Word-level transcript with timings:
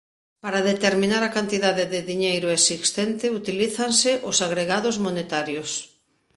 Para 0.43 0.65
determinar 0.71 1.23
a 1.25 1.33
cantidade 1.37 1.83
de 1.93 1.99
diñeiro 2.11 2.47
existente 2.59 3.25
utilízanse 3.39 4.11
os 4.29 4.37
agregados 4.47 4.95
monetarios. 5.05 5.71